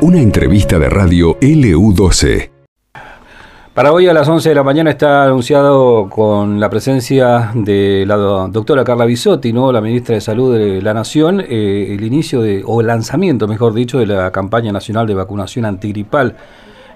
Una 0.00 0.20
entrevista 0.20 0.78
de 0.78 0.88
radio 0.88 1.38
LU12. 1.40 2.50
Para 3.74 3.90
hoy 3.90 4.06
a 4.06 4.12
las 4.12 4.28
11 4.28 4.50
de 4.50 4.54
la 4.54 4.62
mañana 4.62 4.90
está 4.90 5.24
anunciado 5.24 6.10
con 6.10 6.60
la 6.60 6.68
presencia 6.68 7.52
de 7.54 8.04
la 8.06 8.16
doctora 8.16 8.84
Carla 8.84 9.06
Bisotti, 9.06 9.52
¿no? 9.52 9.72
la 9.72 9.80
ministra 9.80 10.14
de 10.14 10.20
Salud 10.20 10.54
de 10.54 10.82
la 10.82 10.92
Nación, 10.92 11.40
eh, 11.40 11.94
el 11.94 12.04
inicio 12.04 12.42
de, 12.42 12.62
o 12.66 12.82
lanzamiento, 12.82 13.48
mejor 13.48 13.72
dicho, 13.72 13.98
de 13.98 14.06
la 14.06 14.30
campaña 14.30 14.72
nacional 14.72 15.06
de 15.06 15.14
vacunación 15.14 15.64
antigripal. 15.64 16.36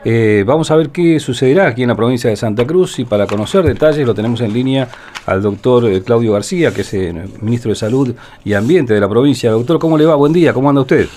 Eh, 0.05 0.45
vamos 0.47 0.71
a 0.71 0.77
ver 0.77 0.91
qué 0.91 1.19
sucederá 1.19 1.67
aquí 1.67 1.83
en 1.83 1.89
la 1.89 1.97
provincia 1.97 2.31
de 2.31 2.37
Santa 2.37 2.67
Cruz 2.67 2.99
y 2.99 3.05
para 3.05 3.27
conocer 3.27 3.65
detalles 3.65 4.07
lo 4.07 4.15
tenemos 4.15 4.41
en 4.41 4.53
línea 4.53 4.89
al 5.27 5.43
doctor 5.43 5.87
eh, 5.87 6.03
Claudio 6.03 6.33
García, 6.33 6.73
que 6.73 6.83
es 6.83 6.95
el 6.95 7.29
ministro 7.41 7.71
de 7.71 7.75
Salud 7.75 8.15
y 8.45 8.55
Ambiente 8.55 8.95
de 8.95 9.01
la 9.01 9.09
provincia. 9.09 9.51
Doctor, 9.51 9.79
¿cómo 9.79 9.99
le 9.99 10.07
va? 10.07 10.15
Buen 10.15 10.33
día, 10.33 10.53
¿cómo 10.53 10.69
anda 10.69 10.83
usted? 10.83 11.09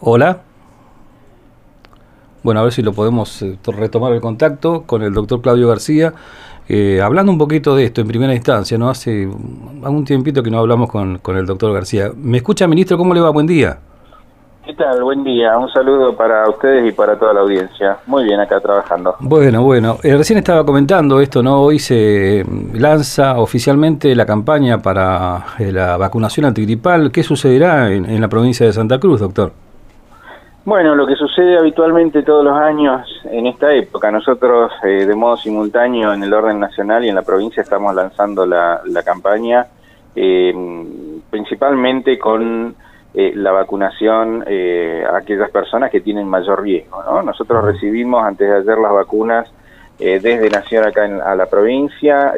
Hola. 0.00 0.42
Bueno, 2.42 2.60
a 2.60 2.62
ver 2.62 2.72
si 2.72 2.82
lo 2.82 2.92
podemos 2.94 3.42
eh, 3.42 3.58
retomar 3.66 4.12
el 4.12 4.20
contacto 4.20 4.84
con 4.84 5.02
el 5.02 5.12
doctor 5.12 5.42
Claudio 5.42 5.68
García. 5.68 6.14
Eh, 6.68 7.00
hablando 7.02 7.32
un 7.32 7.38
poquito 7.38 7.74
de 7.74 7.84
esto 7.84 8.00
en 8.00 8.08
primera 8.08 8.34
instancia, 8.34 8.78
¿no? 8.78 8.88
Hace 8.88 9.28
algún 9.82 10.04
tiempito 10.04 10.42
que 10.42 10.50
no 10.50 10.58
hablamos 10.58 10.88
con 10.90 11.36
el 11.36 11.46
doctor 11.46 11.72
García. 11.72 12.12
¿Me 12.16 12.38
escucha, 12.38 12.66
ministro? 12.66 12.96
¿Cómo 12.96 13.12
le 13.12 13.20
va? 13.20 13.30
Buen 13.30 13.46
día. 13.46 13.78
¿Qué 14.64 14.74
tal? 14.74 15.02
Buen 15.02 15.24
día. 15.24 15.56
Un 15.58 15.68
saludo 15.70 16.14
para 16.14 16.48
ustedes 16.48 16.88
y 16.88 16.92
para 16.92 17.18
toda 17.18 17.32
la 17.34 17.40
audiencia. 17.40 17.98
Muy 18.06 18.24
bien 18.24 18.40
acá 18.40 18.60
trabajando. 18.60 19.16
Bueno, 19.20 19.62
bueno. 19.62 19.96
Eh, 20.02 20.16
recién 20.16 20.38
estaba 20.38 20.64
comentando 20.64 21.20
esto, 21.20 21.42
¿no? 21.42 21.62
Hoy 21.62 21.78
se 21.78 22.44
lanza 22.74 23.38
oficialmente 23.38 24.14
la 24.14 24.26
campaña 24.26 24.78
para 24.78 25.44
la 25.58 25.96
vacunación 25.96 26.46
antigripal. 26.46 27.10
¿Qué 27.10 27.22
sucederá 27.22 27.90
en 27.92 28.20
la 28.20 28.28
provincia 28.28 28.66
de 28.66 28.72
Santa 28.72 28.98
Cruz, 28.98 29.20
doctor? 29.20 29.52
Bueno, 30.64 30.94
lo 30.94 31.06
que 31.06 31.16
sucede 31.16 31.58
habitualmente 31.58 32.22
todos 32.22 32.44
los 32.44 32.54
años 32.54 33.06
en 33.24 33.46
esta 33.46 33.72
época, 33.72 34.10
nosotros 34.10 34.70
eh, 34.84 35.06
de 35.06 35.14
modo 35.14 35.38
simultáneo 35.38 36.12
en 36.12 36.22
el 36.22 36.32
orden 36.34 36.60
nacional 36.60 37.02
y 37.04 37.08
en 37.08 37.14
la 37.14 37.22
provincia 37.22 37.62
estamos 37.62 37.94
lanzando 37.94 38.44
la, 38.44 38.82
campaña 39.02 39.66
eh, 40.14 40.52
principalmente 41.30 42.18
con 42.18 42.74
eh, 43.14 43.32
la 43.34 43.52
vacunación 43.52 44.42
a 44.42 45.16
aquellas 45.16 45.50
personas 45.50 45.90
que 45.90 46.00
tienen 46.00 46.28
mayor 46.28 46.62
riesgo. 46.62 47.02
¿no? 47.02 47.22
Nosotros 47.22 47.64
recibimos 47.64 48.24
antes 48.24 48.48
de 48.48 48.56
ayer 48.56 48.78
las 48.78 48.92
vacunas 48.92 49.52
desde 49.98 50.48
Nación 50.48 50.86
acá 50.86 51.04
en, 51.04 51.20
a 51.20 51.34
la 51.34 51.46
provincia. 51.46 52.32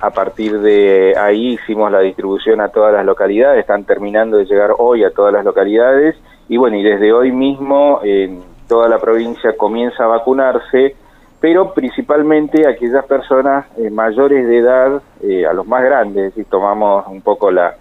a 0.00 0.10
partir 0.10 0.60
de 0.60 1.14
ahí 1.18 1.54
hicimos 1.54 1.90
la 1.90 2.00
distribución 2.00 2.60
a 2.60 2.68
todas 2.68 2.92
las 2.92 3.04
localidades, 3.04 3.60
están 3.60 3.84
terminando 3.84 4.36
de 4.36 4.44
llegar 4.44 4.70
hoy 4.78 5.02
a 5.02 5.10
todas 5.10 5.32
las 5.32 5.44
localidades 5.44 6.16
y 6.50 6.56
bueno, 6.56 6.76
y 6.76 6.82
desde 6.82 7.12
hoy 7.12 7.30
mismo 7.30 8.00
en 8.02 8.42
toda 8.70 8.88
la 8.88 8.98
provincia 8.98 9.56
comienza 9.56 10.04
a 10.04 10.06
vacunarse, 10.06 10.94
pero 11.40 11.74
principalmente 11.74 12.68
aquellas 12.68 13.04
personas 13.04 13.66
eh, 13.76 13.90
mayores 13.90 14.46
de 14.46 14.58
edad, 14.58 15.02
eh, 15.22 15.44
a 15.44 15.52
los 15.52 15.66
más 15.66 15.82
grandes, 15.82 16.34
si 16.34 16.44
tomamos 16.44 17.04
un 17.08 17.20
poco 17.20 17.50
la, 17.50 17.74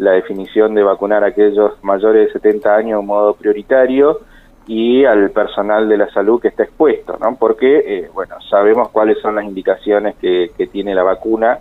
la 0.00 0.12
definición 0.12 0.74
de 0.74 0.82
vacunar 0.82 1.24
a 1.24 1.28
aquellos 1.28 1.72
mayores 1.82 2.26
de 2.26 2.32
70 2.32 2.74
años 2.74 3.00
en 3.00 3.06
modo 3.06 3.34
prioritario 3.34 4.20
y 4.66 5.04
al 5.04 5.30
personal 5.30 5.88
de 5.88 5.96
la 5.96 6.10
salud 6.10 6.40
que 6.40 6.48
está 6.48 6.64
expuesto, 6.64 7.16
¿no? 7.20 7.36
Porque, 7.36 7.78
eh, 7.86 8.10
bueno, 8.12 8.36
sabemos 8.48 8.88
cuáles 8.90 9.18
son 9.20 9.34
las 9.34 9.44
indicaciones 9.44 10.16
que, 10.16 10.50
tiene 10.72 10.94
la 10.94 11.02
vacuna, 11.02 11.58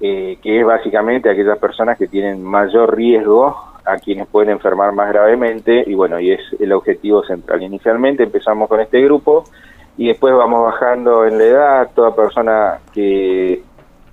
que 0.00 0.38
es 0.42 0.66
básicamente 0.66 1.30
aquellas 1.30 1.58
personas 1.58 1.96
que 1.96 2.08
tienen 2.08 2.42
mayor 2.42 2.94
riesgo 2.94 3.56
a 3.84 3.96
quienes 3.96 4.26
pueden 4.26 4.50
enfermar 4.50 4.92
más 4.92 5.08
gravemente 5.08 5.84
y 5.86 5.94
bueno, 5.94 6.18
y 6.18 6.32
es 6.32 6.40
el 6.58 6.72
objetivo 6.72 7.22
central. 7.22 7.62
Inicialmente 7.62 8.22
empezamos 8.22 8.68
con 8.68 8.80
este 8.80 9.00
grupo 9.02 9.44
y 9.96 10.08
después 10.08 10.34
vamos 10.34 10.64
bajando 10.64 11.26
en 11.26 11.38
la 11.38 11.44
edad, 11.44 11.90
toda 11.94 12.14
persona 12.14 12.78
que 12.92 13.62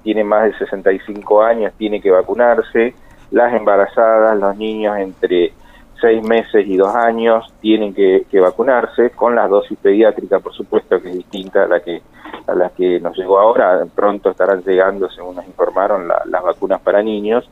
tiene 0.04 0.24
más 0.24 0.44
de 0.46 0.58
65 0.58 1.42
años 1.42 1.74
tiene 1.78 2.02
que 2.02 2.12
vacunarse, 2.12 2.94
las 3.32 3.54
embarazadas, 3.54 4.38
los 4.38 4.58
niños 4.58 4.98
entre 4.98 5.54
6 6.00 6.24
meses 6.24 6.66
y 6.68 6.78
2 6.78 6.96
años 6.96 7.54
tienen 7.62 7.94
que, 7.94 8.26
vacunarse 8.40 9.12
con 9.12 9.36
la 9.36 9.48
dosis 9.48 9.78
pediátrica, 9.78 10.40
por 10.40 10.54
supuesto 10.54 11.02
que 11.02 11.10
es 11.10 11.16
distinta 11.16 11.64
a 11.64 11.68
la 11.68 11.80
que 11.80 12.02
a 12.48 12.56
la 12.56 12.70
que 12.70 13.00
nos 13.00 13.16
llegó 13.18 13.40
ahora, 13.40 13.86
pronto 13.94 14.32
estarán 14.32 14.64
llegando, 14.64 15.10
según 15.10 15.36
nos 15.36 15.46
informaron, 15.46 16.08
las 16.08 16.44
vacunas 16.44 16.82
para 16.82 17.04
niños 17.04 17.48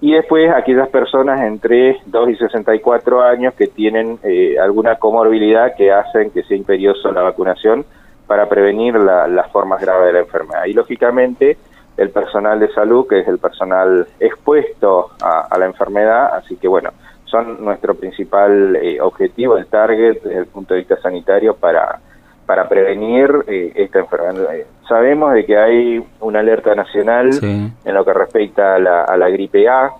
y 0.00 0.12
después 0.12 0.50
aquellas 0.50 0.88
personas 0.88 1.42
entre 1.42 2.00
2 2.06 2.30
y 2.30 2.36
64 2.36 3.22
años 3.22 3.54
que 3.54 3.66
tienen 3.66 4.18
eh, 4.22 4.56
alguna 4.58 4.96
comorbilidad 4.96 5.74
que 5.76 5.92
hacen 5.92 6.30
que 6.30 6.42
sea 6.44 6.56
imperioso 6.56 7.12
la 7.12 7.22
vacunación 7.22 7.84
para 8.26 8.48
prevenir 8.48 8.94
las 8.94 9.50
formas 9.50 9.80
graves 9.80 10.06
de 10.06 10.12
la 10.14 10.20
enfermedad. 10.20 10.64
Y 10.64 10.72
lógicamente 10.72 11.58
el 12.00 12.08
personal 12.08 12.58
de 12.58 12.72
salud, 12.72 13.06
que 13.06 13.20
es 13.20 13.28
el 13.28 13.38
personal 13.38 14.06
expuesto 14.18 15.10
a, 15.22 15.54
la 15.58 15.66
enfermedad, 15.66 16.34
así 16.34 16.56
que 16.56 16.66
bueno, 16.66 16.90
son 17.26 17.62
nuestro 17.62 17.94
principal 17.94 18.74
eh, 18.76 18.98
objetivo, 19.02 19.58
el 19.58 19.66
target 19.66 20.22
desde 20.22 20.38
el 20.38 20.46
punto 20.46 20.72
de 20.72 20.80
vista 20.80 20.96
sanitario 21.02 21.54
para, 21.54 22.00
para 22.46 22.66
prevenir 22.70 23.44
eh, 23.46 23.72
esta 23.74 23.98
enfermedad. 23.98 24.48
Sabemos 24.88 25.34
de 25.34 25.44
que 25.44 25.58
hay 25.58 26.02
una 26.20 26.40
alerta 26.40 26.74
nacional 26.74 27.30
en 27.42 27.94
lo 27.94 28.02
que 28.02 28.14
respecta 28.14 28.76
a 28.76 28.78
la, 28.78 29.04
a 29.04 29.16
la 29.18 29.28
gripe 29.28 29.68
A. 29.68 29.90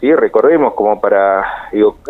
¿sí? 0.00 0.14
Recordemos 0.14 0.74
como 0.74 1.00
para 1.00 1.44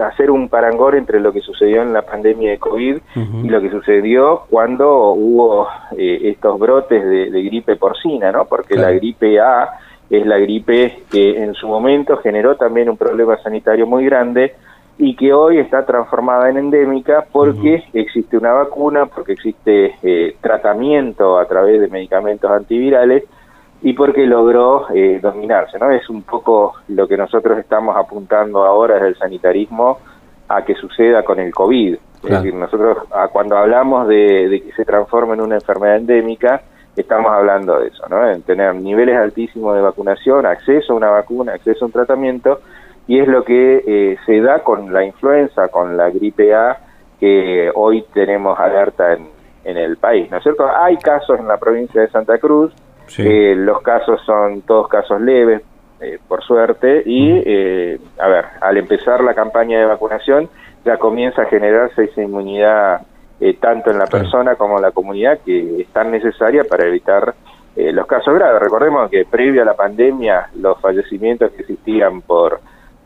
hacer 0.04 0.30
un 0.30 0.48
parangón 0.48 0.96
entre 0.96 1.20
lo 1.20 1.32
que 1.32 1.40
sucedió 1.40 1.82
en 1.82 1.92
la 1.92 2.02
pandemia 2.02 2.50
de 2.50 2.58
COVID 2.58 2.98
y 3.42 3.48
lo 3.48 3.60
que 3.60 3.70
sucedió 3.70 4.42
cuando 4.50 5.12
hubo 5.12 5.68
eh, 5.96 6.20
estos 6.24 6.58
brotes 6.58 7.04
de, 7.04 7.42
gripe 7.42 7.76
porcina, 7.76 8.32
¿no? 8.32 8.44
Porque 8.46 8.76
la 8.76 8.90
gripe 8.92 9.40
A 9.40 9.70
es 10.10 10.26
la 10.26 10.38
gripe 10.38 11.02
que 11.10 11.42
en 11.42 11.54
su 11.54 11.68
momento 11.68 12.16
generó 12.18 12.56
también 12.56 12.88
un 12.88 12.96
problema 12.96 13.36
sanitario 13.38 13.86
muy 13.86 14.04
grande 14.04 14.54
y 14.96 15.14
que 15.14 15.32
hoy 15.32 15.58
está 15.58 15.86
transformada 15.86 16.50
en 16.50 16.56
endémica 16.56 17.26
porque 17.30 17.84
existe 17.92 18.36
una 18.36 18.52
vacuna, 18.52 19.06
porque 19.06 19.32
existe 19.32 19.94
eh, 20.02 20.36
tratamiento 20.40 21.38
a 21.38 21.46
través 21.46 21.80
de 21.80 21.88
medicamentos 21.88 22.50
antivirales 22.50 23.24
y 23.82 23.92
porque 23.92 24.26
logró 24.26 24.86
eh, 24.92 25.20
dominarse, 25.22 25.78
¿no? 25.78 25.90
Es 25.90 26.08
un 26.10 26.22
poco 26.22 26.74
lo 26.88 27.06
que 27.06 27.16
nosotros 27.16 27.58
estamos 27.58 27.96
apuntando 27.96 28.64
ahora 28.64 28.94
desde 28.94 29.08
el 29.08 29.18
sanitarismo 29.18 29.98
a 30.48 30.64
que 30.64 30.74
suceda 30.74 31.22
con 31.22 31.38
el 31.38 31.52
COVID. 31.52 31.96
Es 32.24 32.30
decir, 32.30 32.54
nosotros 32.54 32.98
cuando 33.32 33.56
hablamos 33.56 34.08
de, 34.08 34.48
de, 34.48 34.62
que 34.62 34.72
se 34.72 34.84
transforme 34.84 35.34
en 35.34 35.42
una 35.42 35.54
enfermedad 35.54 35.98
endémica, 35.98 36.62
estamos 36.96 37.30
hablando 37.30 37.78
de 37.78 37.88
eso, 37.88 38.04
¿no? 38.08 38.28
En 38.28 38.42
tener 38.42 38.74
niveles 38.74 39.16
altísimos 39.16 39.76
de 39.76 39.82
vacunación, 39.82 40.44
acceso 40.44 40.94
a 40.94 40.96
una 40.96 41.10
vacuna, 41.10 41.52
acceso 41.52 41.84
a 41.84 41.86
un 41.86 41.92
tratamiento 41.92 42.60
y 43.06 43.20
es 43.20 43.28
lo 43.28 43.44
que 43.44 43.84
eh, 43.86 44.16
se 44.26 44.40
da 44.40 44.64
con 44.64 44.92
la 44.92 45.04
influenza, 45.04 45.68
con 45.68 45.96
la 45.96 46.10
gripe 46.10 46.54
A, 46.54 46.78
que 47.20 47.70
hoy 47.74 48.04
tenemos 48.12 48.58
alerta 48.58 49.12
en, 49.12 49.28
en 49.64 49.76
el 49.76 49.96
país, 49.96 50.30
¿no 50.30 50.38
es 50.38 50.42
cierto? 50.42 50.68
Hay 50.68 50.96
casos 50.96 51.38
en 51.38 51.46
la 51.46 51.56
provincia 51.56 52.00
de 52.00 52.08
Santa 52.08 52.38
Cruz, 52.38 52.72
eh, 53.18 53.54
los 53.56 53.80
casos 53.82 54.20
son 54.24 54.62
todos 54.62 54.88
casos 54.88 55.20
leves, 55.20 55.62
eh, 56.00 56.18
por 56.26 56.42
suerte, 56.42 57.02
y, 57.04 57.42
eh, 57.44 57.98
a 58.18 58.28
ver, 58.28 58.44
al 58.60 58.76
empezar 58.76 59.22
la 59.22 59.34
campaña 59.34 59.80
de 59.80 59.86
vacunación, 59.86 60.48
ya 60.84 60.96
comienza 60.96 61.42
a 61.42 61.46
generarse 61.46 62.04
esa 62.04 62.22
inmunidad 62.22 63.02
tanto 63.60 63.92
en 63.92 63.98
la 63.98 64.06
persona 64.06 64.56
como 64.56 64.78
en 64.78 64.82
la 64.82 64.90
comunidad 64.90 65.38
que 65.46 65.82
es 65.82 65.88
tan 65.88 66.10
necesaria 66.10 66.64
para 66.64 66.88
evitar 66.88 67.34
los 67.76 68.04
casos 68.06 68.34
graves. 68.34 68.60
Recordemos 68.60 69.08
que 69.08 69.26
previo 69.26 69.62
a 69.62 69.64
la 69.64 69.74
pandemia, 69.74 70.48
los 70.56 70.80
fallecimientos 70.80 71.52
que 71.52 71.62
existían 71.62 72.20
por 72.22 72.58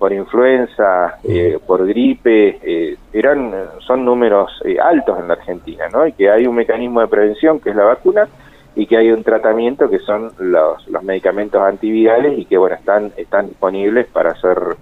por 0.03 0.13
influenza, 0.13 1.19
eh, 1.23 1.61
por 1.65 1.87
gripe, 1.87 2.59
eh, 2.61 2.97
eran 3.13 3.55
son 3.87 4.05
números 4.05 4.51
eh, 4.65 4.77
altos 4.77 5.17
en 5.21 5.29
la 5.29 5.35
Argentina, 5.35 5.85
¿no? 5.93 6.05
Y 6.05 6.13
que 6.15 6.29
hay 6.29 6.45
un 6.45 6.57
mecanismo 6.57 7.03
de 7.03 7.07
prevención 7.07 7.61
que 7.61 7.71
es 7.71 7.77
la 7.77 7.85
vacuna 7.85 8.27
y 8.75 8.87
que 8.87 8.97
hay 8.97 9.11
un 9.11 9.23
tratamiento 9.23 9.89
que 9.91 9.99
son 10.01 10.33
los, 10.39 10.87
los 10.89 11.03
medicamentos 11.03 11.61
antivirales 11.61 12.39
y 12.39 12.45
que 12.45 12.57
bueno 12.57 12.77
están 12.77 13.13
están 13.17 13.49
disponibles 13.49 14.07
para 14.07 14.35
ser 14.37 14.77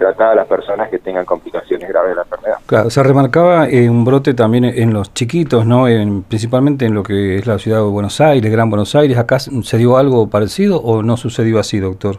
tratadas 0.00 0.34
las 0.34 0.46
personas 0.48 0.88
que 0.88 0.98
tengan 0.98 1.24
complicaciones 1.26 1.88
graves 1.88 2.10
de 2.10 2.16
la 2.16 2.22
enfermedad. 2.22 2.56
Claro, 2.66 2.90
se 2.90 3.02
remarcaba 3.02 3.68
un 3.70 4.04
brote 4.04 4.32
también 4.32 4.64
en 4.64 4.94
los 4.94 5.12
chiquitos, 5.12 5.66
¿no? 5.66 5.86
En, 5.86 6.22
principalmente 6.22 6.86
en 6.86 6.94
lo 6.94 7.02
que 7.02 7.36
es 7.36 7.46
la 7.46 7.58
ciudad 7.58 7.78
de 7.78 7.84
Buenos 7.84 8.20
Aires, 8.20 8.50
Gran 8.50 8.70
Buenos 8.70 8.94
Aires. 8.94 9.18
¿Acá 9.18 9.38
se 9.38 9.78
dio 9.78 9.98
algo 9.98 10.28
parecido 10.28 10.78
o 10.78 11.02
no 11.02 11.16
sucedió 11.18 11.58
así, 11.58 11.78
doctor? 11.78 12.16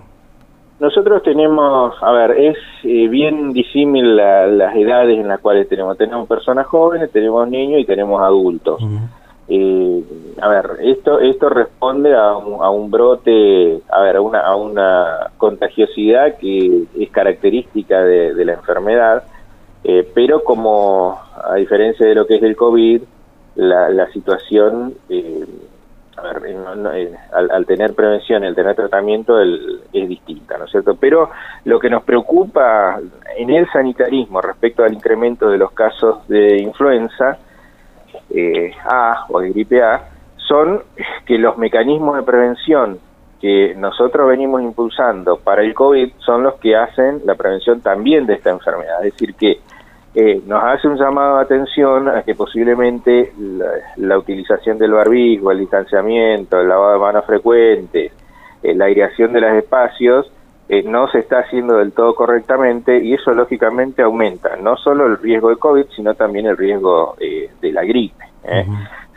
Nosotros 0.79 1.21
tenemos, 1.23 1.93
a 2.01 2.11
ver, 2.11 2.31
es 2.31 2.57
eh, 2.83 3.07
bien 3.07 3.51
disímil 3.53 4.15
las 4.15 4.75
edades 4.75 5.19
en 5.19 5.27
las 5.27 5.39
cuales 5.39 5.67
tenemos. 5.67 5.97
Tenemos 5.97 6.27
personas 6.27 6.67
jóvenes, 6.67 7.11
tenemos 7.11 7.47
niños 7.47 7.81
y 7.81 7.85
tenemos 7.85 8.21
adultos. 8.21 8.81
Eh, 9.53 10.03
a 10.41 10.47
ver, 10.47 10.77
esto 10.79 11.19
esto 11.19 11.49
responde 11.49 12.15
a 12.15 12.37
un, 12.37 12.89
brote, 12.89 13.81
a 13.89 14.01
ver, 14.01 14.15
a 14.15 14.21
una, 14.21 15.25
a 15.25 15.29
contagiosidad 15.35 16.37
que 16.37 16.83
es 16.97 17.11
característica 17.11 18.01
de, 18.01 18.45
la 18.45 18.53
enfermedad, 18.53 19.23
eh, 19.83 20.09
pero 20.15 20.45
como 20.45 21.19
a 21.43 21.55
diferencia 21.55 22.07
de 22.07 22.15
lo 22.15 22.25
que 22.25 22.37
es 22.37 22.43
el 22.43 22.55
COVID, 22.55 23.01
la, 23.55 24.07
situación, 24.13 24.93
eh, 25.09 25.45
a 26.15 26.21
ver, 26.21 26.55
al, 27.33 27.65
tener 27.65 27.93
prevención, 27.93 28.45
al 28.45 28.55
tener 28.55 28.73
tratamiento, 28.73 29.37
es 29.41 30.07
distinta, 30.07 30.57
¿no 30.57 30.63
es 30.63 30.71
cierto? 30.71 30.95
Pero 30.95 31.29
lo 31.65 31.77
que 31.77 31.89
nos 31.89 32.03
preocupa 32.03 33.01
en 33.35 33.49
el 33.49 33.69
sanitarismo 33.69 34.39
respecto 34.39 34.85
al 34.85 34.93
incremento 34.93 35.49
de 35.49 35.57
los 35.57 35.73
casos 35.73 36.25
de 36.29 36.61
influenza, 36.61 37.37
eh, 38.33 38.71
A 38.85 39.25
o 39.29 39.39
de 39.39 39.49
gripe 39.49 39.81
A 39.81 40.09
son 40.37 40.81
que 41.25 41.37
los 41.37 41.57
mecanismos 41.57 42.17
de 42.17 42.23
prevención 42.23 42.99
que 43.39 43.73
nosotros 43.75 44.27
venimos 44.27 44.61
impulsando 44.61 45.37
para 45.37 45.63
el 45.63 45.73
COVID 45.73 46.13
son 46.19 46.43
los 46.43 46.55
que 46.55 46.75
hacen 46.75 47.21
la 47.25 47.33
prevención 47.33 47.81
también 47.81 48.27
de 48.27 48.35
esta 48.35 48.51
enfermedad. 48.51 49.03
Es 49.03 49.13
decir, 49.13 49.33
que 49.33 49.59
eh, 50.13 50.41
nos 50.45 50.63
hace 50.63 50.87
un 50.87 50.97
llamado 50.97 51.37
de 51.37 51.43
atención 51.43 52.09
a 52.09 52.21
que 52.21 52.35
posiblemente 52.35 53.33
la, 53.97 54.17
utilización 54.17 54.77
del 54.77 54.91
barbijo, 54.91 55.51
el 55.51 55.59
distanciamiento, 55.59 56.59
el 56.59 56.67
lavado 56.67 56.93
de 56.93 56.99
manos 56.99 57.25
frecuente, 57.25 58.11
eh, 58.61 58.75
la 58.75 58.85
aireación 58.85 59.33
de 59.33 59.41
los 59.41 59.53
espacios, 59.53 60.31
eh, 60.73 60.83
no 60.83 61.09
se 61.09 61.19
está 61.19 61.39
haciendo 61.39 61.79
del 61.79 61.91
todo 61.91 62.15
correctamente 62.15 63.03
y 63.03 63.13
eso 63.13 63.33
lógicamente 63.33 64.03
aumenta 64.03 64.55
no 64.55 64.77
solo 64.77 65.05
el 65.05 65.17
riesgo 65.17 65.49
de 65.49 65.57
COVID, 65.57 65.83
sino 65.93 66.13
también 66.13 66.45
el 66.45 66.55
riesgo 66.55 67.17
eh, 67.19 67.49
de 67.59 67.73
la 67.73 67.83
gripe. 67.83 68.23
¿eh? 68.45 68.65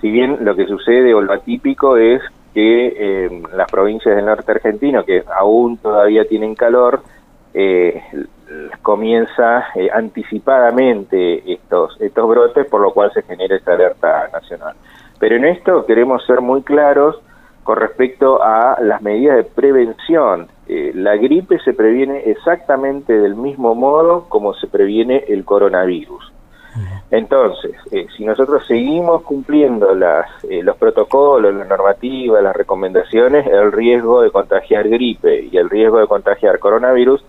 Si 0.00 0.10
bien 0.10 0.38
lo 0.40 0.56
que 0.56 0.66
sucede 0.66 1.14
o 1.14 1.20
lo 1.20 1.32
atípico 1.32 1.96
es 1.96 2.20
que 2.52 3.30
las 3.54 3.70
provincias 3.70 4.16
del 4.16 4.26
norte 4.26 4.50
argentino, 4.50 5.04
que 5.04 5.22
aún 5.38 5.76
todavía 5.76 6.24
tienen 6.24 6.56
calor, 6.56 7.02
comienza 8.82 9.66
anticipadamente 9.92 11.52
estos, 11.52 12.00
estos 12.00 12.28
brotes, 12.28 12.66
por 12.66 12.80
lo 12.80 12.92
cual 12.92 13.12
se 13.12 13.22
genera 13.22 13.54
esta 13.54 13.74
alerta 13.74 14.28
nacional. 14.32 14.74
Pero 15.20 15.36
en 15.36 15.44
esto 15.44 15.86
queremos 15.86 16.26
ser 16.26 16.40
muy 16.40 16.62
claros 16.62 17.20
con 17.64 17.78
respecto 17.78 18.42
a 18.42 18.78
las 18.80 19.02
medidas 19.02 19.36
de 19.36 19.44
prevención 19.44 20.48
eh, 20.66 20.92
la 20.94 21.16
gripe 21.16 21.58
se 21.58 21.72
previene 21.74 22.30
exactamente 22.30 23.18
del 23.18 23.34
mismo 23.34 23.74
modo 23.74 24.26
como 24.28 24.54
se 24.54 24.66
previene 24.66 25.24
el 25.28 25.44
coronavirus. 25.44 26.32
Entonces, 27.10 27.72
eh, 27.92 28.06
si 28.16 28.24
nosotros 28.24 28.66
seguimos 28.66 29.22
cumpliendo 29.22 29.94
las, 29.94 30.26
eh, 30.44 30.60
los 30.62 30.76
protocolos, 30.76 31.54
las 31.54 31.68
normativas, 31.68 32.42
las 32.42 32.56
recomendaciones, 32.56 33.46
el 33.46 33.70
riesgo 33.70 34.22
de 34.22 34.32
contagiar 34.32 34.88
gripe 34.88 35.48
y 35.52 35.56
el 35.56 35.70
riesgo 35.70 36.00
de 36.00 36.08
contagiar 36.08 36.58
coronavirus 36.58 37.24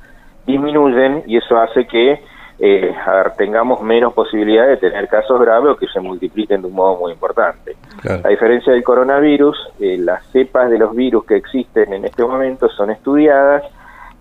disminuyen 0.47 1.23
y 1.27 1.37
eso 1.37 1.57
hace 1.57 1.85
que 1.85 2.19
eh, 2.59 2.95
tengamos 3.37 3.81
menos 3.81 4.13
posibilidad 4.13 4.67
de 4.67 4.77
tener 4.77 5.07
casos 5.07 5.39
graves 5.41 5.71
o 5.71 5.75
que 5.75 5.87
se 5.87 5.99
multipliquen 5.99 6.61
de 6.61 6.67
un 6.67 6.73
modo 6.73 6.97
muy 6.97 7.11
importante. 7.11 7.75
A 8.23 8.29
diferencia 8.29 8.71
del 8.71 8.83
coronavirus, 8.83 9.57
eh, 9.79 9.97
las 9.97 10.25
cepas 10.31 10.69
de 10.69 10.77
los 10.77 10.95
virus 10.95 11.25
que 11.25 11.35
existen 11.35 11.91
en 11.93 12.05
este 12.05 12.23
momento 12.23 12.69
son 12.69 12.91
estudiadas 12.91 13.63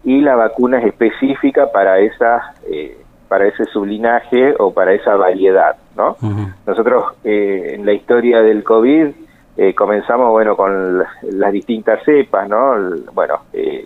y 0.02 0.20
la 0.20 0.34
vacuna 0.36 0.80
es 0.80 0.86
específica 0.86 1.70
para 1.70 1.98
esa 2.00 2.54
eh, 2.70 2.98
para 3.28 3.46
ese 3.46 3.64
sublinaje 3.66 4.54
o 4.58 4.72
para 4.72 4.92
esa 4.92 5.16
variedad, 5.16 5.76
¿no? 5.96 6.16
Nosotros 6.66 7.14
eh, 7.24 7.72
en 7.74 7.86
la 7.86 7.92
historia 7.92 8.42
del 8.42 8.62
COVID 8.62 9.08
comenzamos, 9.76 10.30
bueno, 10.30 10.56
con 10.56 10.98
las 10.98 11.52
distintas 11.52 12.02
cepas, 12.04 12.48
¿no? 12.48 12.74
Bueno, 13.12 13.40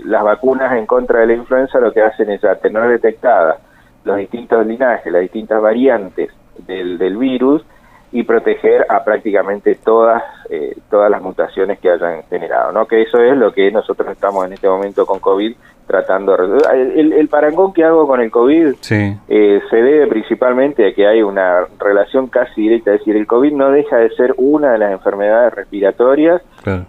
las 0.05 0.23
vacunas 0.23 0.73
en 0.73 0.87
contra 0.87 1.21
de 1.21 1.29
la 1.29 1.35
influenza 1.35 1.79
lo 1.79 1.93
que 1.93 2.03
hacen 2.03 2.31
es 2.31 2.41
tener 2.61 2.89
detectadas 2.89 3.59
los 4.09 4.17
distintos 4.17 4.67
linajes, 4.67 5.13
las 5.13 5.23
distintas 5.23 5.61
variantes 5.63 6.31
del, 6.67 6.99
del 6.99 7.17
virus 7.17 7.63
y 8.11 8.23
proteger 8.23 8.87
a 8.89 9.05
prácticamente 9.05 9.75
todas 9.75 10.23
eh, 10.49 10.75
todas 10.89 11.11
las 11.11 11.21
mutaciones 11.21 11.79
que 11.79 11.91
hayan 11.91 12.23
generado, 12.31 12.73
¿no? 12.73 12.87
Que 12.87 13.03
eso 13.03 13.19
es 13.19 13.37
lo 13.37 13.53
que 13.53 13.71
nosotros 13.71 14.11
estamos 14.11 14.47
en 14.47 14.55
este 14.55 14.67
momento 14.67 15.05
con 15.05 15.21
COVID 15.21 15.55
tratando 15.87 16.37
de 16.37 17.01
el, 17.01 17.13
el, 17.15 17.29
parangón 17.29 17.73
que 17.73 17.83
hago 17.83 18.07
con 18.07 18.21
el 18.21 18.31
COVID 18.31 18.75
eh, 18.91 19.61
se 19.71 19.77
debe 19.77 20.07
principalmente 20.07 20.87
a 20.87 20.95
que 20.95 21.07
hay 21.07 21.23
una 21.23 21.67
relación 21.79 22.27
casi 22.27 22.61
directa, 22.61 22.93
es 22.93 23.01
decir, 23.01 23.17
el 23.17 23.27
COVID 23.27 23.53
no 23.53 23.71
deja 23.71 23.97
de 23.97 24.11
ser 24.11 24.35
una 24.37 24.73
de 24.73 24.79
las 24.79 24.93
enfermedades 24.93 25.55
respiratorias 25.55 26.43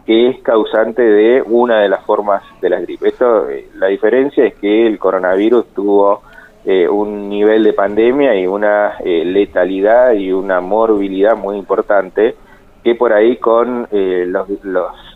que 0.06 0.30
es 0.30 0.42
causante 0.42 1.01
de 1.01 1.42
una 1.42 1.80
de 1.80 1.88
las 1.88 2.04
formas 2.04 2.44
de 2.62 2.69
la 2.69 2.81
gripe. 2.81 3.07
Esto, 3.07 3.50
eh, 3.50 3.69
la 3.75 3.88
diferencia 3.88 4.45
es 4.45 4.56
que 4.56 4.86
el 4.86 5.00
coronavirus 5.00 5.68
tuvo 5.74 6.21
eh, 6.66 6.88
un 6.90 7.30
nivel 7.30 7.64
de 7.64 7.74
pandemia 7.74 8.36
y 8.36 8.46
una 8.46 8.98
eh, 9.00 9.24
letalidad 9.24 10.12
y 10.12 10.32
una 10.32 10.60
morbilidad 10.60 11.38
muy 11.38 11.58
importante 11.58 12.36
que 12.84 12.96
por 12.96 13.14
ahí 13.14 13.38
con 13.38 13.88
eh, 13.92 14.26
los, 14.28 14.48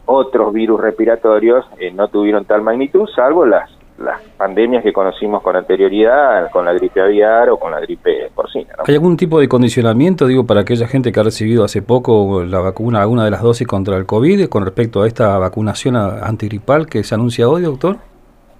otros 0.05 0.53
virus 0.53 0.79
respiratorios 0.79 1.65
no 1.93 2.07
tuvieron 2.07 2.45
tal 2.45 2.61
magnitud, 2.61 3.07
salvo 3.13 3.45
las, 3.45 3.69
las 3.97 4.21
pandemias 4.37 4.83
que 4.83 4.93
conocimos 4.93 5.41
con 5.41 5.55
anterioridad, 5.55 6.49
con 6.51 6.63
la 6.65 6.73
gripe 6.73 7.01
aviar 7.01 7.49
o 7.49 7.57
con 7.57 7.71
la 7.71 7.79
gripe 7.81 8.31
porcina. 8.33 8.75
¿Hay 8.85 8.93
algún 8.95 9.17
tipo 9.17 9.39
de 9.39 9.47
condicionamiento, 9.49 10.27
digo, 10.27 10.45
para 10.45 10.61
aquella 10.61 10.87
gente 10.87 11.11
que 11.11 11.19
ha 11.19 11.23
recibido 11.23 11.65
hace 11.65 11.81
poco 11.81 12.43
la 12.43 12.59
vacuna, 12.59 13.01
alguna 13.01 13.25
de 13.25 13.31
las 13.31 13.41
dosis 13.41 13.67
contra 13.67 13.97
el 13.97 14.05
COVID, 14.05 14.47
con 14.47 14.63
respecto 14.63 15.01
a 15.01 15.07
esta 15.07 15.37
vacunación 15.37 15.95
antigripal 15.95 16.87
que 16.87 17.03
se 17.03 17.15
anuncia 17.15 17.49
hoy, 17.49 17.63
doctor? 17.63 17.97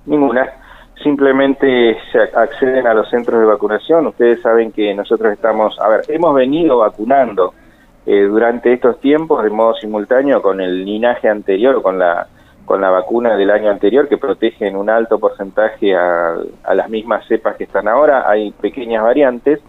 Ninguna 0.05 0.62
simplemente 1.03 1.97
se 2.11 2.19
acceden 2.19 2.87
a 2.87 2.93
los 2.93 3.09
centros 3.09 3.39
de 3.39 3.45
vacunación. 3.45 4.07
Ustedes 4.07 4.41
saben 4.41 4.71
que 4.71 4.93
nosotros 4.93 5.33
estamos, 5.33 5.79
a 5.79 5.89
ver, 5.89 6.01
hemos 6.07 6.33
venido 6.33 6.79
vacunando 6.79 7.53
eh, 8.05 8.21
durante 8.21 8.73
estos 8.73 8.99
tiempos 8.99 9.43
de 9.43 9.49
modo 9.49 9.75
simultáneo 9.75 10.41
con 10.41 10.61
el 10.61 10.83
linaje 10.83 11.29
anterior, 11.29 11.81
con 11.81 11.99
la 11.99 12.27
con 12.65 12.79
la 12.79 12.89
vacuna 12.89 13.35
del 13.35 13.51
año 13.51 13.69
anterior 13.69 14.07
que 14.07 14.17
protege 14.17 14.65
en 14.65 14.77
un 14.77 14.89
alto 14.89 15.19
porcentaje 15.19 15.93
a, 15.93 16.37
a 16.63 16.73
las 16.73 16.89
mismas 16.89 17.27
cepas 17.27 17.57
que 17.57 17.65
están 17.65 17.89
ahora. 17.89 18.29
Hay 18.29 18.51
pequeñas 18.51 19.03
variantes 19.03 19.59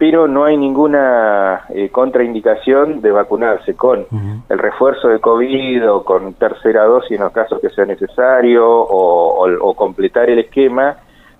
pero 0.00 0.26
no 0.26 0.46
hay 0.46 0.56
ninguna 0.56 1.66
eh, 1.68 1.90
contraindicación 1.90 3.02
de 3.02 3.10
vacunarse 3.10 3.74
con 3.74 4.06
el 4.48 4.58
refuerzo 4.58 5.08
de 5.08 5.20
COVID 5.20 5.90
o 5.90 6.04
con 6.04 6.32
tercera 6.32 6.84
dosis 6.84 7.18
en 7.18 7.24
los 7.24 7.32
casos 7.32 7.60
que 7.60 7.68
sea 7.68 7.84
necesario 7.84 8.66
o, 8.66 9.74
completar 9.74 10.30
el 10.30 10.38
esquema 10.38 10.96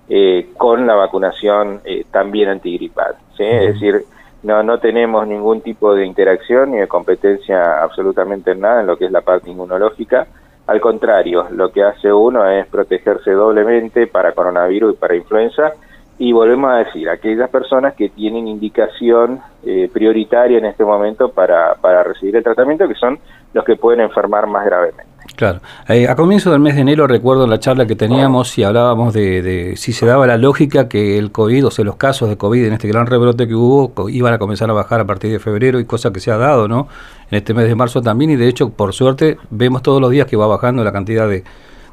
eh, 0.07 0.51
con 0.57 0.85
la 0.85 0.93
vacunación 0.93 1.81
eh, 1.85 2.05
también 2.11 2.49
antigripal. 2.49 3.15
Es 3.35 3.73
decir, 3.73 4.05
no, 4.43 4.61
no 4.61 4.77
tenemos 4.77 5.25
ningún 5.25 5.61
tipo 5.61 5.95
de 5.95 6.05
interacción 6.05 6.69
ni 6.69 6.77
de 6.77 6.87
competencia 6.87 7.81
absolutamente 7.81 8.51
en 8.51 8.59
nada 8.59 8.81
en 8.81 8.87
lo 8.87 8.95
que 8.95 9.05
es 9.05 9.11
la 9.11 9.21
parte 9.21 9.49
inmunológica. 9.49 10.27
Al 10.67 10.79
contrario, 10.79 11.47
lo 11.49 11.71
que 11.71 11.81
hace 11.81 12.13
uno 12.13 12.47
es 12.47 12.67
protegerse 12.67 13.31
doblemente 13.31 14.05
para 14.05 14.33
coronavirus 14.33 14.93
y 14.93 14.97
para 14.97 15.15
influenza 15.15 15.73
y 16.17 16.33
volvemos 16.33 16.71
a 16.71 16.77
decir, 16.77 17.09
aquellas 17.09 17.49
personas 17.49 17.95
que 17.95 18.09
tienen 18.09 18.47
indicación 18.47 19.39
eh, 19.65 19.89
prioritaria 19.91 20.57
en 20.57 20.65
este 20.65 20.85
momento 20.85 21.31
para, 21.31 21.75
para 21.75 22.03
recibir 22.03 22.35
el 22.35 22.43
tratamiento, 22.43 22.87
que 22.87 22.95
son 22.95 23.19
los 23.53 23.65
que 23.65 23.75
pueden 23.75 24.01
enfermar 24.01 24.47
más 24.47 24.65
gravemente. 24.65 25.11
Claro. 25.35 25.59
Eh, 25.87 26.07
a 26.07 26.15
comienzo 26.15 26.51
del 26.51 26.59
mes 26.59 26.75
de 26.75 26.81
enero 26.81 27.07
recuerdo 27.07 27.47
la 27.47 27.59
charla 27.59 27.85
que 27.85 27.95
teníamos 27.95 28.57
y 28.57 28.63
hablábamos 28.63 29.13
de, 29.13 29.41
de, 29.41 29.77
si 29.77 29.93
se 29.93 30.05
daba 30.05 30.27
la 30.27 30.37
lógica 30.37 30.87
que 30.87 31.17
el 31.17 31.31
COVID, 31.31 31.67
o 31.67 31.71
sea, 31.71 31.85
los 31.85 31.95
casos 31.95 32.29
de 32.29 32.37
COVID 32.37 32.65
en 32.65 32.73
este 32.73 32.87
gran 32.87 33.07
rebrote 33.07 33.47
que 33.47 33.55
hubo, 33.55 34.09
iban 34.09 34.33
a 34.33 34.37
comenzar 34.37 34.69
a 34.69 34.73
bajar 34.73 34.99
a 34.99 35.05
partir 35.05 35.31
de 35.31 35.39
febrero 35.39 35.79
y 35.79 35.85
cosa 35.85 36.11
que 36.11 36.19
se 36.19 36.31
ha 36.31 36.37
dado, 36.37 36.67
¿no? 36.67 36.87
En 37.29 37.37
este 37.37 37.53
mes 37.53 37.67
de 37.67 37.75
marzo 37.75 38.01
también 38.01 38.31
y 38.31 38.35
de 38.35 38.47
hecho, 38.47 38.69
por 38.71 38.93
suerte, 38.93 39.37
vemos 39.49 39.81
todos 39.81 40.01
los 40.01 40.11
días 40.11 40.27
que 40.27 40.35
va 40.35 40.47
bajando 40.47 40.83
la 40.83 40.91
cantidad 40.91 41.27
de, 41.27 41.43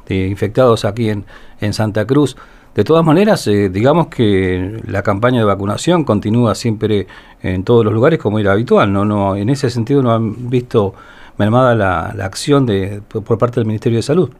de 0.07 0.27
infectados 0.27 0.85
aquí 0.85 1.09
en, 1.09 1.25
en 1.61 1.73
Santa 1.73 2.05
Cruz. 2.05 2.35
De 2.79 2.85
todas 2.85 3.03
maneras, 3.03 3.45
eh, 3.47 3.67
digamos 3.67 4.07
que 4.07 4.81
la 4.87 5.03
campaña 5.03 5.39
de 5.39 5.43
vacunación 5.43 6.05
continúa 6.05 6.55
siempre 6.55 7.07
en 7.41 7.65
todos 7.65 7.83
los 7.83 7.93
lugares 7.93 8.19
como 8.19 8.39
era 8.39 8.53
habitual. 8.53 8.93
No, 8.93 9.03
no, 9.03 9.35
en 9.35 9.49
ese 9.49 9.69
sentido 9.69 10.01
no 10.01 10.13
han 10.13 10.49
visto 10.49 10.93
mermada 11.37 11.75
la, 11.75 12.13
la 12.15 12.23
acción 12.23 12.65
de 12.65 13.01
por 13.01 13.37
parte 13.37 13.59
del 13.59 13.65
Ministerio 13.65 13.97
de 13.97 14.03
Salud. 14.03 14.31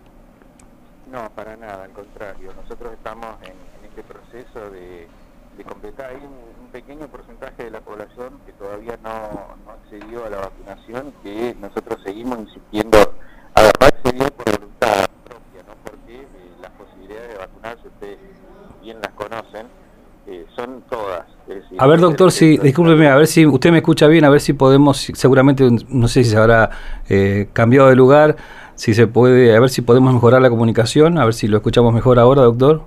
No, 1.12 1.30
para 1.36 1.58
nada, 1.58 1.84
al 1.84 1.90
contrario. 1.90 2.54
Nosotros 2.64 2.94
estamos 2.94 3.28
en, 3.44 3.52
este 3.90 4.04
proceso 4.04 4.72
de, 4.72 5.06
completar. 5.66 6.12
Hay 6.12 6.16
un, 6.16 6.70
pequeño 6.72 7.08
porcentaje 7.08 7.66
de 7.66 7.72
la 7.72 7.82
población 7.82 8.40
que 8.46 8.54
todavía 8.54 8.98
no, 9.04 9.58
no 9.66 9.72
accedió 9.72 10.24
a 10.26 10.30
la 10.30 10.38
vacunación, 10.38 11.12
que 11.24 11.58
nosotros 11.60 12.00
seguimos 12.06 12.40
insistiendo 12.40 13.00
a 13.56 13.64
la 13.64 13.70
accedió 13.82 14.32
por 14.32 14.46
voluntad 14.46 15.08
propia, 15.26 15.64
¿no? 15.68 15.74
Porque 15.84 16.22
eh, 16.22 16.28
las 16.62 16.72
posibilidades 16.72 17.30
de 17.30 17.38
vacunarse, 17.40 17.88
ustedes 17.88 18.20
bien 18.82 19.02
las 19.02 19.12
conocen, 19.14 19.68
son 20.56 20.82
todas. 20.90 21.26
A 21.80 21.88
ver, 21.88 22.00
doctor, 22.00 22.32
si, 22.32 22.58
discúlpeme, 22.58 23.08
a 23.08 23.16
ver 23.16 23.28
si 23.28 23.46
usted 23.46 23.72
me 23.72 23.78
escucha 23.78 24.08
bien, 24.08 24.26
a 24.26 24.30
ver 24.30 24.42
si 24.42 24.54
podemos, 24.54 25.12
seguramente, 25.14 25.68
no 25.90 26.08
sé 26.08 26.24
si 26.24 26.32
se 26.32 26.38
habrá 26.38 26.70
cambiado 27.54 27.90
de 27.90 27.96
lugar, 27.96 28.36
si 28.76 28.94
se 28.94 29.08
puede, 29.08 29.56
a 29.56 29.60
ver 29.60 29.70
si 29.70 29.82
podemos 29.82 30.14
mejorar 30.14 30.42
la 30.42 30.50
comunicación, 30.50 31.18
a 31.18 31.26
ver 31.26 31.34
si 31.34 31.48
lo 31.48 31.58
escuchamos 31.58 31.94
mejor 31.94 32.20
ahora, 32.20 32.44
doctor. 32.44 32.82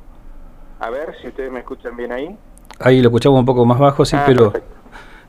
A 0.81 0.91
ver 0.91 1.15
si 1.21 1.29
ustedes 1.29 1.51
me 1.51 1.61
escuchan 1.61 1.97
bien 1.97 2.13
ahí. 2.13 2.37
Ahí 2.81 3.01
lo 3.01 3.09
escuchamos 3.09 3.39
un 3.39 3.47
poco 3.47 3.65
más 3.65 3.79
bajo, 3.79 4.05
sí, 4.05 4.17
ah, 4.19 4.25
pero... 4.27 4.53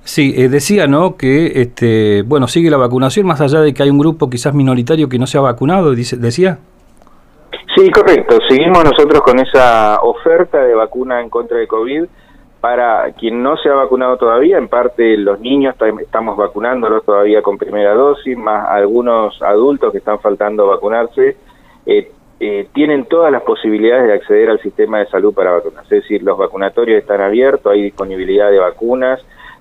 Sí, 0.06 0.34
eh, 0.36 0.50
decía, 0.50 0.86
¿no? 0.86 1.16
Que, 1.16 1.62
este, 1.62 2.24
bueno, 2.24 2.48
sigue 2.48 2.70
la 2.70 2.78
vacunación, 2.78 3.26
más 3.26 3.40
allá 3.40 3.62
de 3.62 3.74
que 3.74 3.84
hay 3.84 3.90
un 3.90 4.00
grupo 4.00 4.30
quizás 4.30 4.54
minoritario 4.54 5.08
que 5.08 5.18
no 5.18 5.28
se 5.28 5.38
ha 5.38 5.42
vacunado, 5.42 5.96
dice, 5.96 6.18
decía. 6.18 6.60
Sí, 7.76 7.90
correcto. 7.90 8.38
Seguimos 8.50 8.84
nosotros 8.84 9.22
con 9.22 9.40
esa 9.40 10.00
oferta 10.02 10.60
de 10.60 10.76
vacuna 10.76 11.22
en 11.22 11.30
contra 11.30 11.58
de 11.58 11.68
COVID 11.68 12.04
para 12.64 13.12
quien 13.20 13.44
no 13.44 13.58
se 13.58 13.68
ha 13.68 13.74
vacunado 13.74 14.16
todavía, 14.16 14.58
en 14.58 14.70
parte 14.70 15.18
los 15.18 15.38
niños 15.42 15.76
estamos 16.00 16.38
vacunándolos 16.38 17.04
todavía 17.04 17.42
con 17.42 17.58
primera 17.58 17.94
dosis, 17.94 18.38
más 18.38 18.70
algunos 18.70 19.42
adultos 19.42 19.92
que 19.92 19.98
están 19.98 20.20
faltando 20.20 20.68
vacunarse. 20.68 21.36
Eh, 21.86 22.10
eh, 22.40 22.68
tienen 22.74 23.04
todas 23.04 23.34
las 23.34 23.42
posibilidades 23.42 24.08
de 24.08 24.14
acceder 24.14 24.50
al 24.50 24.62
sistema 24.62 25.00
de 25.00 25.08
salud 25.08 25.34
para 25.34 25.52
vacunarse. 25.52 25.98
Es 25.98 26.04
decir, 26.04 26.24
los 26.24 26.38
vacunatorios 26.38 27.02
están 27.02 27.20
abiertos, 27.20 27.70
hay 27.70 27.82
disponibilidad 27.82 28.50
de 28.50 28.60
vacunas, 28.60 29.20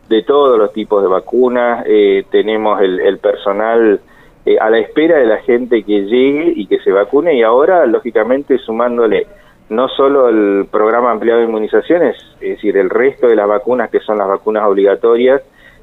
de 0.09 0.23
todos 0.23 0.57
los 0.57 0.73
tipos 0.73 1.03
de 1.03 1.09
vacunas, 1.09 1.85
eh, 1.89 2.25
tenemos 2.31 2.81
el, 2.81 3.19
personal 3.19 4.01
eh, 4.47 4.59
a 4.61 4.71
la 4.71 4.79
espera 4.79 5.17
de 5.17 5.27
la 5.27 5.39
gente 5.39 5.83
que 5.83 6.03
llegue 6.03 6.53
y 6.55 6.67
que 6.69 6.79
se 6.79 6.93
vacune 6.93 7.35
y 7.35 7.43
ahora, 7.43 7.85
lógicamente, 7.85 8.59
sumándole 8.59 9.27
no 9.69 9.89
solo 9.89 10.29
el 10.29 10.67
programa 10.71 11.11
ampliado 11.11 11.41
de 11.41 11.47
inmunizaciones, 11.47 12.17
es 12.41 12.57
decir, 12.57 12.77
el 12.77 12.91
resto 12.91 13.27
de 13.27 13.37
las 13.37 13.49
vacunas 13.49 13.91
que 13.91 14.01
son 14.01 14.19
las 14.19 14.29
vacunas 14.29 14.65
obligatorias 14.67 15.43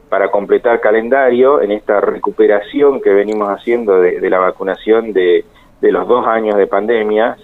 para 0.10 0.30
completar 0.32 0.80
calendario 0.80 1.62
en 1.62 1.72
esta 1.72 2.02
recuperación 2.02 3.02
que 3.02 3.12
venimos 3.12 3.50
haciendo 3.50 4.02
de, 4.02 4.30
la 4.30 4.40
vacunación 4.40 5.14
de, 5.14 5.46
los 5.82 6.08
dos 6.08 6.28
años 6.28 6.56
de 6.56 6.68
pandemia, 6.68 7.38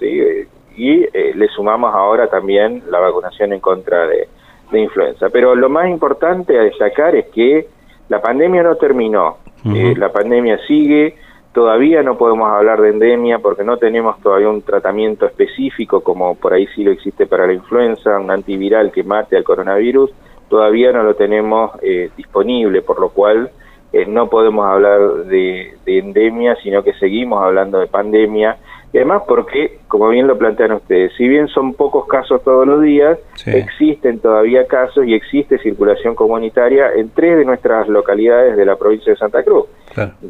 y 0.77 1.03
eh, 1.03 1.31
le 1.35 1.47
sumamos 1.47 1.93
ahora 1.93 2.27
también 2.27 2.83
la 2.89 2.99
vacunación 2.99 3.53
en 3.53 3.59
contra 3.59 4.07
de, 4.07 4.27
de 4.71 4.79
influenza. 4.79 5.29
Pero 5.29 5.55
lo 5.55 5.69
más 5.69 5.89
importante 5.89 6.57
a 6.57 6.63
destacar 6.63 7.15
es 7.15 7.27
que 7.27 7.67
la 8.09 8.21
pandemia 8.21 8.63
no 8.63 8.75
terminó, 8.75 9.37
eh, 9.65 9.95
la 9.97 10.11
pandemia 10.11 10.59
sigue, 10.67 11.15
todavía 11.55 12.03
no 12.03 12.17
podemos 12.17 12.51
hablar 12.51 12.81
de 12.81 12.89
endemia 12.89 13.39
porque 13.39 13.63
no 13.63 13.77
tenemos 13.77 14.19
todavía 14.19 14.49
un 14.49 14.61
tratamiento 14.61 15.25
específico 15.25 16.01
como 16.01 16.35
por 16.35 16.53
ahí 16.53 16.67
sí 16.75 16.83
lo 16.83 16.91
existe 16.91 17.27
para 17.27 17.47
la 17.47 17.53
influenza, 17.53 18.19
un 18.19 18.29
antiviral 18.29 18.91
que 18.91 19.05
mate 19.05 19.37
al 19.37 19.45
coronavirus, 19.45 20.11
todavía 20.49 20.91
no 20.91 21.01
lo 21.01 21.15
tenemos 21.15 21.71
eh, 21.81 22.09
disponible, 22.17 22.81
por 22.81 22.99
lo 22.99 23.07
cual 23.07 23.49
eh, 23.93 24.05
no 24.07 24.29
podemos 24.29 24.65
hablar 24.65 25.25
de, 25.25 25.75
de 25.85 25.99
endemia, 25.99 26.55
sino 26.63 26.83
que 26.83 26.93
seguimos 26.93 27.43
hablando 27.43 27.79
de 27.79 27.87
pandemia 27.87 28.57
y 28.95 28.97
además 28.99 29.23
porque, 29.27 29.79
como 29.89 30.07
bien 30.07 30.25
lo 30.25 30.37
plantean 30.37 30.71
ustedes, 30.71 31.11
si 31.17 31.27
bien 31.27 31.49
son 31.49 31.73
pocos 31.73 32.07
casos 32.07 32.41
todos 32.45 32.65
los 32.65 32.81
días, 32.81 33.19
existen 33.45 34.19
todavía 34.19 34.67
casos 34.67 35.05
y 35.05 35.13
existe 35.13 35.57
circulación 35.57 36.15
comunitaria 36.15 36.93
en 36.95 37.09
tres 37.09 37.37
de 37.39 37.43
nuestras 37.43 37.89
localidades 37.89 38.55
de 38.55 38.65
la 38.65 38.77
provincia 38.77 39.11
de 39.11 39.17
Santa 39.17 39.43
Cruz. 39.43 39.65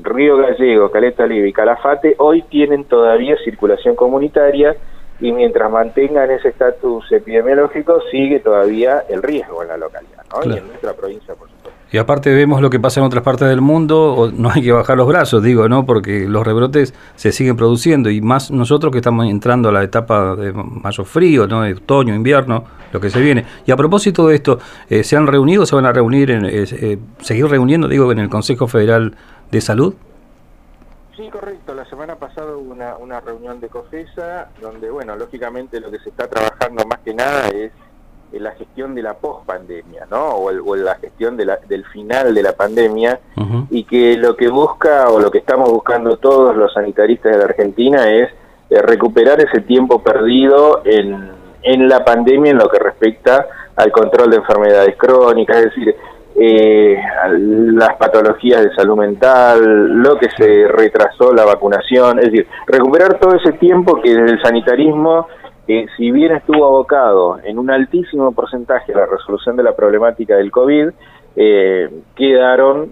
Río 0.02 0.38
Gallego, 0.38 0.90
Caleta 0.90 1.28
Libre 1.28 1.50
y 1.50 1.54
Calafate 1.54 2.16
hoy 2.18 2.42
tienen 2.50 2.86
todavía 2.86 3.36
circulación 3.44 3.96
comunitaria 3.96 4.76
y 5.20 5.32
mientras 5.32 5.70
mantengan 5.70 6.32
ese 6.32 6.50
estatus 6.50 7.12
epidemiológico 7.12 8.02
sigue 8.10 8.40
todavía 8.40 9.04
el 9.10 9.22
riesgo 9.22 9.62
en 9.62 9.68
la 9.68 9.78
localidad, 9.78 10.26
¿no? 10.34 10.52
y 10.52 10.58
en 10.58 10.66
nuestra 10.66 10.94
provincia, 10.94 11.36
por 11.36 11.50
supuesto. 11.50 11.55
Y 11.92 11.98
aparte 11.98 12.34
vemos 12.34 12.62
lo 12.62 12.70
que 12.70 12.80
pasa 12.80 13.00
en 13.00 13.06
otras 13.06 13.24
partes 13.24 13.48
del 13.48 13.62
mundo, 13.62 14.32
no 14.36 14.50
hay 14.52 14.62
que 14.62 14.72
bajar 14.72 14.98
los 14.98 15.08
brazos, 15.08 15.44
digo, 15.44 15.70
¿no? 15.70 15.86
Porque 15.86 16.28
los 16.28 16.46
rebrotes 16.46 16.94
se 17.16 17.32
siguen 17.32 17.56
produciendo 17.56 18.10
y 18.10 18.22
más 18.22 18.52
nosotros 18.52 18.92
que 18.92 18.98
estamos 18.98 19.28
entrando 19.28 19.70
a 19.70 19.72
la 19.72 19.84
etapa 19.84 20.36
de 20.36 20.52
mayo 20.52 21.06
frío, 21.06 21.48
¿no? 21.48 21.62
De 21.62 21.74
otoño, 21.74 22.16
invierno, 22.16 22.66
lo 22.92 23.00
que 23.00 23.10
se 23.10 23.22
viene. 23.22 23.46
Y 23.66 23.72
a 23.72 23.78
propósito 23.78 24.28
de 24.28 24.36
esto, 24.36 24.60
eh, 24.90 25.04
¿se 25.04 25.16
han 25.16 25.28
reunido, 25.28 25.66
se 25.66 25.76
van 25.76 25.86
a 25.86 25.94
reunir, 25.94 26.32
en, 26.32 26.46
eh, 26.46 26.98
seguir 27.22 27.48
reuniendo, 27.48 27.88
digo, 27.88 28.12
en 28.12 28.20
el 28.20 28.30
Consejo 28.30 28.68
Federal 28.68 29.16
de 29.52 29.62
Salud? 29.62 29.94
Sí, 31.16 31.30
correcto. 31.32 31.74
La 31.74 31.86
semana 31.86 32.16
pasada 32.16 32.58
hubo 32.58 32.74
una, 32.74 32.98
una 32.98 33.22
reunión 33.22 33.62
de 33.62 33.70
COFESA 33.70 34.50
donde, 34.60 34.90
bueno, 34.90 35.16
lógicamente 35.16 35.80
lo 35.80 35.90
que 35.90 36.00
se 36.00 36.10
está 36.10 36.28
trabajando 36.28 36.84
más 36.86 37.00
que 37.00 37.14
nada 37.14 37.48
es 37.50 37.72
la 38.40 38.52
gestión 38.52 38.96
de 38.96 39.02
la 39.02 39.14
pospandemia, 39.16 40.06
¿no? 40.10 40.36
O, 40.36 40.76
la 40.76 40.96
gestión 40.96 41.38
de 41.38 41.46
la, 41.46 41.60
del 41.68 41.86
final 41.86 42.34
de 42.34 42.44
la 42.44 42.54
pandemia 42.54 43.20
y 43.70 43.84
que 43.84 44.18
lo 44.18 44.36
que 44.36 44.50
busca 44.50 45.10
o 45.10 45.20
lo 45.20 45.32
que 45.32 45.40
estamos 45.40 45.72
buscando 45.72 46.18
todos 46.18 46.56
los 46.56 46.74
sanitaristas 46.74 47.32
de 47.32 47.38
la 47.38 47.46
Argentina 47.46 48.10
es 48.10 48.30
eh, 48.70 48.82
recuperar 48.82 49.40
ese 49.42 49.62
tiempo 49.62 50.02
perdido 50.02 50.82
en, 50.86 51.32
en 51.62 51.88
la 51.88 52.04
pandemia 52.04 52.52
en 52.52 52.58
lo 52.58 52.70
que 52.70 52.80
respecta 52.80 53.48
al 53.76 53.92
control 53.92 54.32
de 54.32 54.38
enfermedades 54.38 54.96
crónicas, 54.98 55.58
es 55.58 55.66
decir, 55.66 55.96
eh, 56.38 56.98
las 57.30 57.96
patologías 57.96 58.62
de 58.62 58.76
salud 58.76 58.98
mental, 58.98 60.02
lo 60.02 60.18
que 60.18 60.30
se 60.32 60.68
retrasó 60.68 61.34
la 61.34 61.46
vacunación, 61.46 62.20
es 62.20 62.26
decir, 62.26 62.48
recuperar 62.68 63.20
todo 63.20 63.36
ese 63.36 63.54
tiempo 63.54 64.02
que 64.02 64.10
desde 64.10 64.34
el 64.34 64.42
sanitarismo 64.42 65.28
que 65.68 65.88
si 65.98 66.12
bien 66.12 66.32
estuvo 66.36 66.66
abocado 66.66 67.40
en 67.44 67.58
un 67.58 67.72
altísimo 67.72 68.32
porcentaje 68.32 68.94
a 68.94 68.98
la 69.00 69.06
resolución 69.06 69.56
de 69.56 69.64
la 69.64 69.76
problemática 69.76 70.36
del 70.36 70.52
COVID, 70.52 70.90
eh, 71.36 71.90
quedaron 72.16 72.92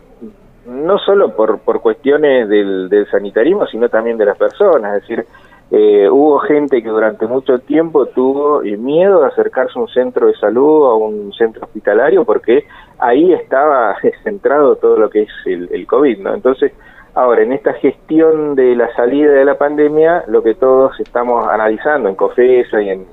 no 0.65 0.97
solo 0.97 1.35
por, 1.35 1.59
por 1.59 1.81
cuestiones 1.81 2.47
del, 2.47 2.89
del, 2.89 3.09
sanitarismo, 3.09 3.67
sino 3.67 3.89
también 3.89 4.17
de 4.17 4.25
las 4.25 4.37
personas. 4.37 4.95
Es 4.95 5.01
decir, 5.01 5.25
eh, 5.71 6.09
hubo 6.09 6.39
gente 6.39 6.81
que 6.81 6.89
durante 6.89 7.27
mucho 7.27 7.59
tiempo 7.59 8.05
tuvo 8.07 8.63
eh, 8.63 8.77
miedo 8.77 9.21
de 9.21 9.27
acercarse 9.27 9.77
a 9.77 9.81
un 9.81 9.87
centro 9.89 10.27
de 10.27 10.35
salud 10.35 10.85
a 10.85 10.93
un 10.93 11.33
centro 11.33 11.65
hospitalario 11.65 12.23
porque 12.25 12.65
ahí 12.99 13.33
estaba 13.33 13.95
centrado 14.23 14.75
todo 14.75 14.97
lo 14.97 15.09
que 15.09 15.23
es 15.23 15.31
el, 15.45 15.69
el 15.71 15.85
COVID, 15.85 16.19
¿no? 16.19 16.33
Entonces, 16.33 16.73
Ahora, 17.15 17.43
en 17.43 17.53
esta 17.53 17.73
gestión 17.73 18.55
de 18.55 18.75
la 18.75 18.93
salida 18.95 19.31
de 19.33 19.45
la 19.45 19.55
pandemia, 19.55 20.23
lo 20.27 20.41
que 20.41 20.55
todos 20.55 20.99
estamos 20.99 21.47
analizando 21.47 22.09
en 22.09 22.15
COFESA 22.15 22.81
y 22.81 22.89
en, 22.89 23.05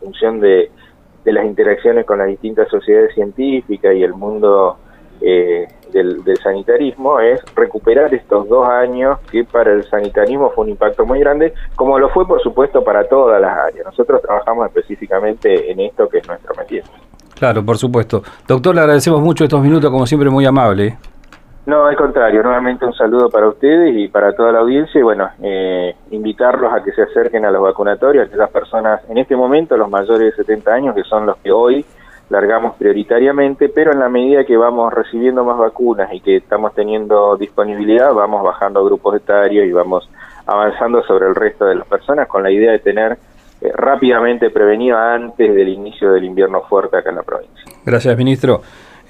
función 0.00 0.40
de, 0.40 0.70
las 1.24 1.44
interacciones 1.44 2.04
con 2.04 2.18
las 2.18 2.26
distintas 2.26 2.68
sociedades 2.68 3.14
científicas 3.14 3.94
y 3.94 4.02
el 4.02 4.12
mundo 4.14 4.76
eh, 5.20 5.68
del, 5.92 6.20
sanitarismo 6.42 7.20
es 7.20 7.40
recuperar 7.54 8.12
estos 8.12 8.48
dos 8.48 8.68
años 8.68 9.20
que 9.30 9.44
para 9.44 9.72
el 9.72 9.84
sanitarismo 9.84 10.50
fue 10.50 10.64
un 10.64 10.70
impacto 10.70 11.06
muy 11.06 11.20
grande, 11.20 11.54
como 11.76 12.00
lo 12.00 12.08
fue 12.08 12.26
por 12.26 12.42
supuesto 12.42 12.82
para 12.82 13.04
todas 13.04 13.40
las 13.40 13.56
áreas. 13.56 13.86
Nosotros 13.86 14.20
trabajamos 14.20 14.66
específicamente 14.66 15.70
en 15.70 15.78
esto 15.78 16.08
que 16.08 16.18
es 16.18 16.26
nuestro 16.26 16.56
métier. 16.56 16.82
Claro, 17.36 17.64
por 17.64 17.78
supuesto. 17.78 18.24
Doctor, 18.48 18.74
le 18.74 18.80
agradecemos 18.80 19.20
mucho 19.20 19.44
estos 19.44 19.62
minutos, 19.62 19.90
como 19.92 20.06
siempre, 20.06 20.28
muy 20.28 20.44
amable. 20.44 20.96
No, 21.64 21.86
al 21.86 21.96
contrario, 21.96 22.42
nuevamente 22.42 22.84
un 22.84 22.92
saludo 22.92 23.30
para 23.30 23.48
ustedes 23.48 23.94
y 23.96 24.08
para 24.08 24.32
toda 24.34 24.50
la 24.50 24.58
audiencia 24.60 24.98
y 24.98 25.02
bueno, 25.02 25.30
eh, 25.40 25.94
invitarlos 26.10 26.72
a 26.72 26.82
que 26.82 26.90
se 26.90 27.02
acerquen 27.02 27.44
a 27.44 27.52
los 27.52 27.62
vacunatorios, 27.62 28.28
a 28.28 28.34
esas 28.34 28.50
personas 28.50 29.00
en 29.08 29.18
este 29.18 29.36
momento, 29.36 29.76
los 29.76 29.88
mayores 29.88 30.36
de 30.36 30.44
70 30.44 30.72
años, 30.72 30.94
que 30.94 31.04
son 31.04 31.24
los 31.24 31.36
que 31.36 31.52
hoy 31.52 31.84
largamos 32.30 32.74
prioritariamente, 32.76 33.68
pero 33.68 33.92
en 33.92 34.00
la 34.00 34.08
medida 34.08 34.44
que 34.44 34.56
vamos 34.56 34.92
recibiendo 34.92 35.44
más 35.44 35.58
vacunas 35.58 36.12
y 36.12 36.20
que 36.20 36.36
estamos 36.36 36.74
teniendo 36.74 37.36
disponibilidad, 37.36 38.12
vamos 38.12 38.42
bajando 38.42 38.84
grupos 38.84 39.16
etarios 39.16 39.66
y 39.66 39.72
vamos 39.72 40.08
avanzando 40.46 41.02
sobre 41.04 41.28
el 41.28 41.34
resto 41.36 41.66
de 41.66 41.76
las 41.76 41.86
personas 41.86 42.26
con 42.26 42.42
la 42.42 42.50
idea 42.50 42.72
de 42.72 42.80
tener 42.80 43.18
eh, 43.60 43.70
rápidamente 43.72 44.50
prevenido 44.50 44.98
antes 44.98 45.54
del 45.54 45.68
inicio 45.68 46.10
del 46.10 46.24
invierno 46.24 46.62
fuerte 46.62 46.96
acá 46.96 47.10
en 47.10 47.16
la 47.16 47.22
provincia. 47.22 47.64
Gracias, 47.84 48.16
ministro. 48.16 48.62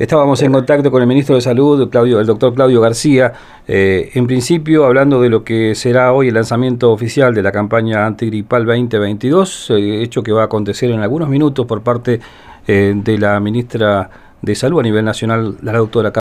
Estábamos 0.02 0.42
en 0.42 0.50
contacto 0.50 0.90
con 0.90 1.00
el 1.00 1.06
ministro 1.06 1.36
de 1.36 1.40
Salud, 1.40 1.80
el 1.80 2.26
doctor 2.26 2.54
Claudio 2.54 2.80
García, 2.80 3.34
eh, 3.68 4.10
en 4.14 4.26
principio 4.26 4.84
hablando 4.84 5.20
de 5.20 5.30
lo 5.30 5.44
que 5.44 5.76
será 5.76 6.12
hoy 6.12 6.26
el 6.26 6.34
lanzamiento 6.34 6.90
oficial 6.90 7.32
de 7.32 7.40
la 7.40 7.52
campaña 7.52 8.04
antigripal 8.04 8.66
2022, 8.66 9.70
eh, 9.70 10.02
hecho 10.02 10.24
que 10.24 10.32
va 10.32 10.42
a 10.42 10.46
acontecer 10.46 10.90
en 10.90 10.98
algunos 10.98 11.28
minutos 11.28 11.66
por 11.66 11.82
parte 11.82 12.18
eh, 12.66 12.94
de 12.96 13.16
la 13.16 13.38
ministra 13.38 14.10
de 14.42 14.54
Salud 14.56 14.80
a 14.80 14.82
nivel 14.82 15.04
nacional, 15.04 15.56
la 15.62 15.72
doctora 15.74 16.12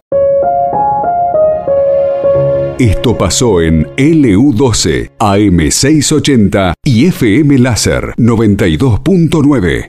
Esto 2.77 3.17
pasó 3.17 3.61
en 3.61 3.87
LU12, 3.95 5.09
AM680 5.17 6.73
y 6.83 7.07
FM 7.07 7.57
Láser 7.57 8.13
92.9. 8.15 9.87